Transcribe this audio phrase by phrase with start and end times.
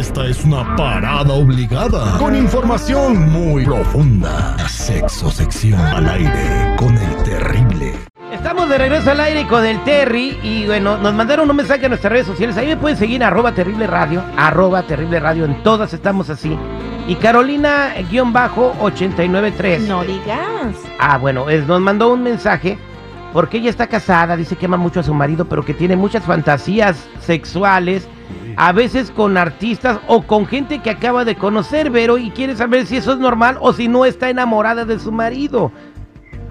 [0.00, 4.56] Esta es una parada obligada con información muy profunda.
[4.66, 7.92] Sexo sección al aire con el terrible.
[8.32, 11.88] Estamos de regreso al aire con el Terry y bueno, nos mandaron un mensaje a
[11.90, 12.56] nuestras redes sociales.
[12.56, 16.56] Ahí me pueden seguir arroba terrible radio, arroba terrible radio, en todas estamos así.
[17.06, 19.80] Y Carolina-893.
[19.86, 20.76] No digas.
[20.98, 22.78] Ah, bueno, es- nos mandó un mensaje
[23.34, 26.24] porque ella está casada, dice que ama mucho a su marido, pero que tiene muchas
[26.24, 28.08] fantasías sexuales,
[28.56, 32.86] a veces con artistas o con gente que acaba de conocer, Vero, y quiere saber
[32.86, 35.72] si eso es normal o si no está enamorada de su marido.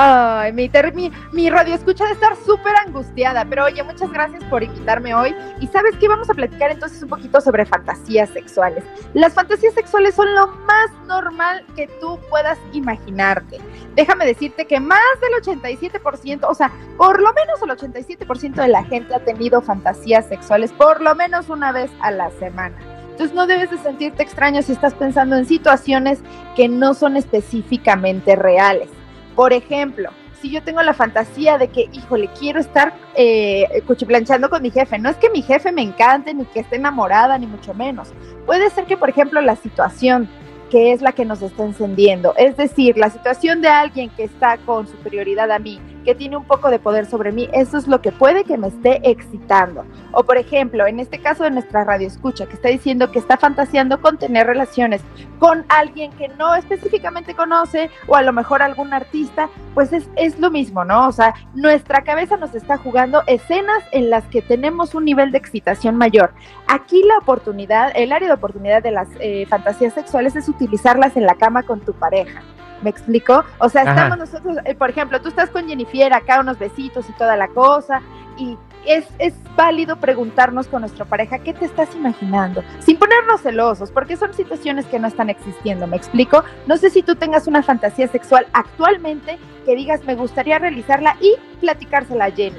[0.00, 5.34] Ay, mi, radio escucha de estar súper angustiada, pero oye, muchas gracias por invitarme hoy.
[5.60, 8.84] Y sabes qué, vamos a platicar entonces un poquito sobre fantasías sexuales.
[9.14, 13.58] Las fantasías sexuales son lo más normal que tú puedas imaginarte.
[13.96, 18.84] Déjame decirte que más del 87%, o sea, por lo menos el 87% de la
[18.84, 22.76] gente ha tenido fantasías sexuales por lo menos una vez a la semana.
[23.10, 26.20] Entonces no debes de sentirte extraño si estás pensando en situaciones
[26.54, 28.90] que no son específicamente reales.
[29.38, 30.10] Por ejemplo,
[30.42, 34.98] si yo tengo la fantasía de que, híjole, quiero estar eh, cuchiplanchando con mi jefe,
[34.98, 38.12] no es que mi jefe me encante, ni que esté enamorada, ni mucho menos.
[38.46, 40.28] Puede ser que, por ejemplo, la situación
[40.72, 44.58] que es la que nos está encendiendo, es decir, la situación de alguien que está
[44.58, 48.00] con superioridad a mí, que tiene un poco de poder sobre mí, eso es lo
[48.00, 49.84] que puede que me esté excitando.
[50.12, 53.36] O por ejemplo, en este caso de nuestra radio escucha, que está diciendo que está
[53.36, 55.02] fantaseando con tener relaciones
[55.38, 60.38] con alguien que no específicamente conoce o a lo mejor algún artista, pues es, es
[60.38, 61.08] lo mismo, ¿no?
[61.08, 65.36] O sea, nuestra cabeza nos está jugando escenas en las que tenemos un nivel de
[65.36, 66.32] excitación mayor.
[66.68, 71.26] Aquí la oportunidad, el área de oportunidad de las eh, fantasías sexuales es utilizarlas en
[71.26, 72.42] la cama con tu pareja.
[72.82, 73.44] ¿Me explico?
[73.58, 73.90] O sea, Ajá.
[73.92, 77.48] estamos nosotros, eh, por ejemplo, tú estás con Jennifer acá, unos besitos y toda la
[77.48, 78.00] cosa,
[78.36, 78.56] y
[78.86, 84.16] es, es válido preguntarnos con nuestra pareja qué te estás imaginando, sin ponernos celosos, porque
[84.16, 86.44] son situaciones que no están existiendo, ¿me explico?
[86.66, 91.34] No sé si tú tengas una fantasía sexual actualmente que digas me gustaría realizarla y
[91.60, 92.56] platicársela a Jenny.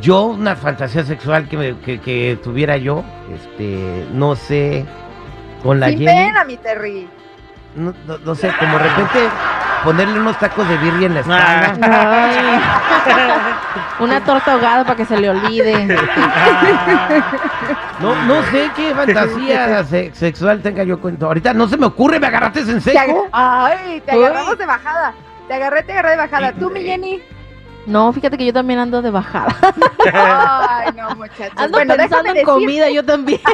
[0.00, 4.86] Yo, una fantasía sexual que, me- que, que tuviera yo, este, no sé,
[5.62, 7.06] con la Sin Jenny, pena, mi Terry.
[7.76, 9.28] No, no- no sé, como de repente
[9.82, 11.72] ponerle unos tacos de birria en la Ah.
[11.72, 12.24] espalda.
[12.26, 12.60] Ay.
[14.00, 15.86] Una torta ahogada para que se le olvide.
[18.00, 22.18] No, no sé qué fantasía se- sexual tenga yo con ahorita no se me ocurre,
[22.18, 23.28] me agarraste en Te seco.
[23.30, 24.24] ag- Ay, te Uy.
[24.24, 25.14] agarramos de bajada.
[25.48, 26.52] Te agarré, te agarré de bajada.
[26.52, 27.22] Tú, mi Jenny.
[27.86, 29.54] No, fíjate que yo también ando de bajada.
[30.12, 31.52] Ay, no, muchachos.
[31.56, 33.40] Ando bueno, pensando déjame en comida, yo también.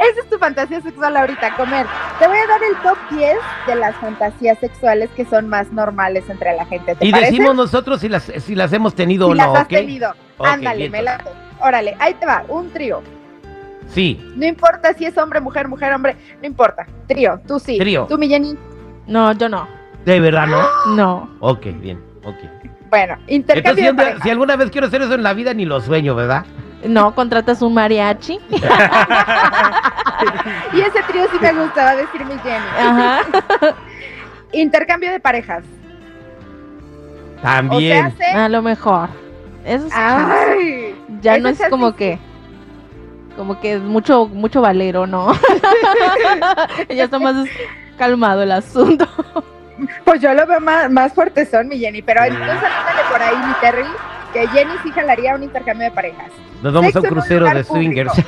[0.00, 1.86] esa es tu fantasía sexual ahorita, comer.
[2.18, 6.24] Te voy a dar el top 10 de las fantasías sexuales que son más normales
[6.28, 6.94] entre la gente.
[6.96, 7.30] ¿Te Y parece?
[7.32, 10.12] decimos nosotros si las, si las hemos tenido si o no, las has tenido.
[10.38, 11.24] Ándale, me late.
[11.60, 13.02] Órale, ahí te va, un trío.
[13.88, 16.86] Sí, No importa si es hombre, mujer, mujer, hombre, no importa.
[17.08, 17.76] Trío, tú sí.
[17.78, 18.06] Trío.
[18.08, 18.56] Tú, mi Jenny.
[19.06, 19.68] No, yo no.
[20.04, 20.66] de verdad, ¿no?
[20.96, 21.30] No.
[21.40, 22.36] Ok, bien, ok.
[22.88, 24.22] Bueno, intercambio si, de anda- pareja.
[24.22, 26.44] si alguna vez quiero hacer eso en la vida, ni lo sueño, ¿verdad?
[26.84, 28.38] No, contratas un mariachi.
[30.72, 32.66] Y ese trío sí me gusta, va a decir mi Jenny.
[32.78, 33.20] Ajá.
[34.52, 35.64] Intercambio de parejas.
[37.38, 38.12] O También.
[38.16, 38.38] sea, hace...
[38.38, 39.08] A lo mejor.
[39.64, 42.18] Eso Ay, ya eso no es como que
[43.36, 45.32] como que mucho mucho valero, ¿no?
[46.88, 47.46] ya está más
[47.98, 49.06] calmado el asunto.
[50.04, 52.02] Pues yo lo veo más, más fuerte son, mi Jenny.
[52.02, 52.58] Pero entonces
[53.10, 53.84] por ahí, mi Terry,
[54.32, 56.30] que Jenny sí jalaría un intercambio de parejas.
[56.62, 58.12] Nos vamos a un Sexo en un crucero de swingers.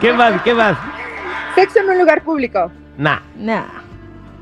[0.00, 0.42] ¿Qué más?
[0.42, 0.76] ¿Qué más?
[1.54, 2.70] Sexo en un lugar público.
[2.96, 3.64] Nah, Nah,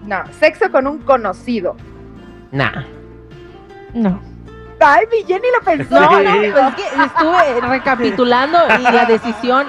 [0.04, 1.76] No, sexo con un conocido.
[2.50, 2.84] nah.
[3.94, 4.20] no.
[4.84, 5.94] Ay, mi Jenny lo pensó.
[5.94, 9.66] No, no, pues es que estuve recapitulando y la decisión.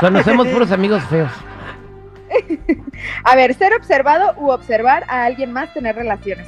[0.00, 1.30] Conocemos puros amigos feos.
[3.24, 6.46] A ver, ser observado u observar a alguien más tener relaciones.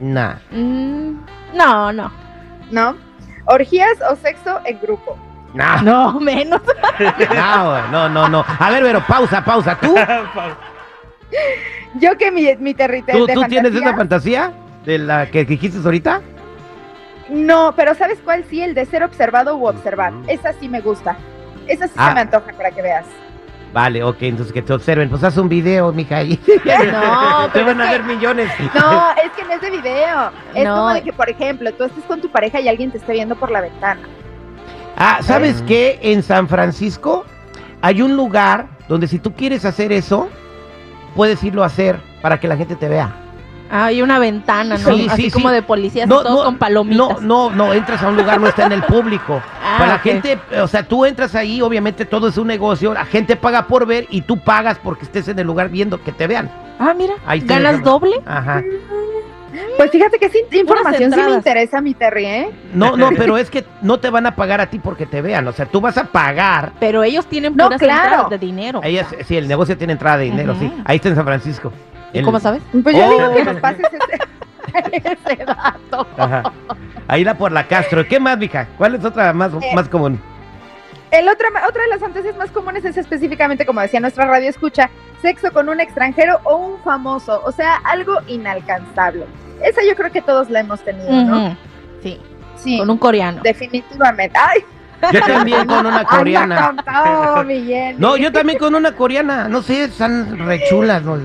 [0.00, 0.34] Nah.
[0.50, 1.20] mm,
[1.54, 2.10] no, no.
[2.70, 2.96] ¿No?
[3.46, 5.16] Orgías o sexo en grupo.
[5.54, 5.80] Nah.
[5.82, 6.60] No, menos.
[7.34, 8.44] No, no, no, no.
[8.58, 9.78] A ver, pero pausa, pausa.
[9.80, 9.94] ¿Tú?
[11.94, 14.52] Yo que mi, mi territorio ¿Tú, tú tienes esa fantasía
[14.84, 16.20] de la que dijiste ahorita?
[17.28, 18.62] No, pero ¿sabes cuál sí?
[18.62, 20.12] El de ser observado u observar.
[20.28, 21.16] Esa sí me gusta.
[21.66, 22.08] Esa sí Ah.
[22.08, 23.04] se me antoja para que veas.
[23.76, 25.10] Vale, ok, entonces que te observen.
[25.10, 26.40] Pues haz un video, mija, ahí.
[26.64, 28.50] No, Te pero van a que- ver millones.
[28.74, 30.30] No, es que no es de video.
[30.54, 30.76] Es No.
[30.76, 33.36] como de que, por ejemplo, tú estés con tu pareja y alguien te esté viendo
[33.36, 34.00] por la ventana.
[34.96, 35.98] Ah, ¿sabes qué?
[36.00, 37.26] En San Francisco
[37.82, 40.30] hay un lugar donde si tú quieres hacer eso,
[41.14, 43.14] puedes irlo a hacer para que la gente te vea.
[43.70, 44.94] Ah, hay una ventana, ¿no?
[44.94, 45.54] Sí, Así sí, como sí.
[45.56, 47.20] de policías y todos con palomitas.
[47.20, 49.42] No, no, no, entras a un lugar, no está en el público.
[49.68, 53.04] Ah, Para la gente, o sea, tú entras ahí, obviamente todo es un negocio, la
[53.04, 56.28] gente paga por ver y tú pagas porque estés en el lugar viendo que te
[56.28, 56.48] vean.
[56.78, 58.12] Ah, mira, Ahí ganas doble.
[58.24, 58.62] Ajá.
[59.76, 62.50] Pues fíjate que esa información sí me interesa, mi Terry, ¿eh?
[62.72, 65.46] No, no, pero es que no te van a pagar a ti porque te vean,
[65.48, 66.72] o sea, tú vas a pagar.
[66.78, 68.04] Pero ellos tienen No, puras claro.
[68.04, 68.80] entradas de dinero.
[68.84, 70.72] Ellas, sí, el negocio tiene entrada de dinero, sí.
[70.84, 71.72] Ahí está en San Francisco.
[72.16, 72.62] ¿Y El- cómo sabes?
[72.82, 73.10] Pues yo Oh.
[73.10, 74.96] digo que nos pases ese,
[75.32, 76.06] ese dato.
[76.16, 76.52] Ajá.
[77.08, 78.06] Ahí la por la Castro.
[78.08, 78.66] ¿Qué más, mija?
[78.78, 80.20] ¿Cuál es otra más, Eh, más común?
[81.10, 84.90] El otra, otra de las fantasías más comunes es específicamente, como decía nuestra radio escucha,
[85.22, 89.24] sexo con un extranjero o un famoso, o sea, algo inalcanzable.
[89.62, 91.56] Esa yo creo que todos la hemos tenido, ¿no?
[92.02, 92.20] Sí,
[92.56, 93.40] Sí, con un coreano.
[93.42, 94.36] definitivamente.
[94.38, 94.64] Ay,
[95.12, 96.68] Yo también con una coreana.
[96.68, 96.94] anda con
[97.34, 97.98] todo, mi Jenny.
[97.98, 99.46] No, yo también con una coreana.
[99.46, 101.02] No sé, están rechulas.
[101.02, 101.18] ¿no?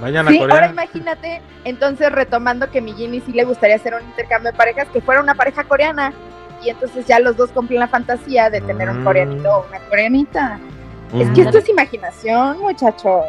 [0.00, 4.02] Vayan a Sí, ahora imagínate, entonces retomando que mi Jenny sí le gustaría hacer un
[4.02, 6.12] intercambio de parejas, que fuera una pareja coreana,
[6.62, 9.04] y entonces ya los dos cumplen la fantasía de tener un Mm.
[9.04, 10.58] coreanito o una coreanita.
[11.18, 13.24] Es que esto es imaginación, muchachos.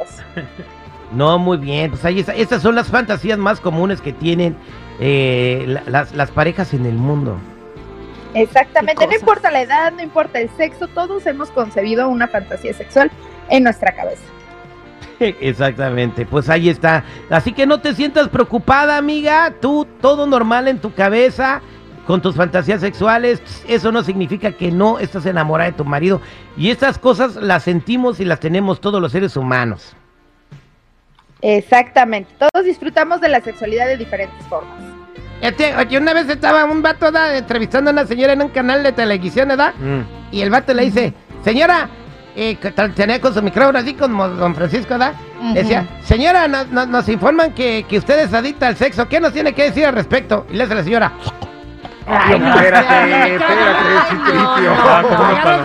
[1.12, 1.92] No, muy bien.
[1.92, 2.34] Pues ahí está.
[2.34, 4.58] Estas son las fantasías más comunes que tienen
[5.00, 7.38] eh, la- las, las parejas en el mundo.
[8.34, 13.10] Exactamente, no importa la edad, no importa el sexo, todos hemos concebido una fantasía sexual
[13.50, 14.24] en nuestra cabeza.
[15.42, 17.04] Exactamente, pues ahí está.
[17.30, 19.54] Así que no te sientas preocupada, amiga.
[19.62, 21.62] Tú, todo normal en tu cabeza,
[22.06, 23.42] con tus fantasías sexuales.
[23.68, 26.22] Eso no significa que no estás enamorada de tu marido.
[26.56, 29.96] Y estas cosas las sentimos y las tenemos todos los seres humanos.
[31.42, 34.74] Exactamente, todos disfrutamos de la sexualidad de diferentes formas.
[35.42, 37.38] Este, oye, una vez estaba un vato ¿da?
[37.38, 39.76] entrevistando a una señora en un canal de televisión, ¿verdad?
[39.76, 40.02] Mm.
[40.32, 41.14] Y el vato le dice,
[41.44, 41.90] señora,
[42.38, 45.14] que tra- tenía con su micrófono así como don Francisco, ¿verdad?
[45.54, 49.08] Decía, señora, no- no- nos informan que, que usted es adicta al sexo.
[49.08, 50.46] ¿Qué nos tiene que decir al respecto?
[50.50, 51.12] Y le dice la señora.
[52.10, 54.76] Ay, no, espérate, espérate, Citripio.
[54.76, 55.58] no, no, ¿Cómo ya para-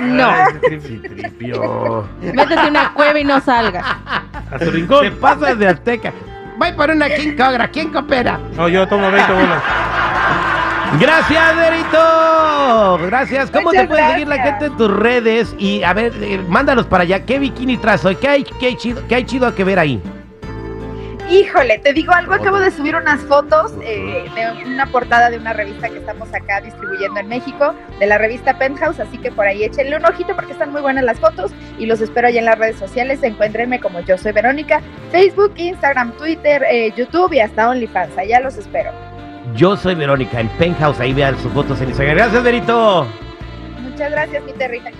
[0.00, 0.34] no
[0.82, 2.08] Citripio.
[2.20, 3.84] Métete en una cueva y no salgas.
[3.84, 5.16] A su Te rincón.
[5.20, 6.12] pasas de azteca.
[6.56, 7.68] Voy por una King Cobra.
[7.68, 8.38] ¿Quién coopera?
[8.56, 9.62] No, yo tomo 20 bolas.
[11.00, 12.98] Gracias, Derito.
[13.06, 13.50] Gracias.
[13.50, 15.54] ¿Cómo Muchas te puede seguir la gente en tus redes?
[15.58, 17.24] Y a ver, eh, mándalos para allá.
[17.24, 18.16] ¿Qué bikini traes hoy?
[18.16, 20.00] ¿Qué hay, qué hay chido, qué hay chido que ver ahí?
[21.30, 25.54] Híjole, te digo algo, acabo de subir unas fotos eh, de una portada de una
[25.54, 29.64] revista que estamos acá distribuyendo en México, de la revista Penthouse, así que por ahí
[29.64, 32.58] échenle un ojito porque están muy buenas las fotos y los espero allá en las
[32.58, 38.18] redes sociales, encuéntrenme como yo soy Verónica, Facebook, Instagram, Twitter, eh, YouTube y hasta OnlyFans,
[38.18, 38.92] allá los espero.
[39.54, 41.00] Yo soy Verónica en Penthouse.
[41.00, 42.16] Ahí vean sus fotos en Instagram.
[42.16, 43.06] Gracias, Derito.
[43.82, 44.90] Muchas gracias, mi territa.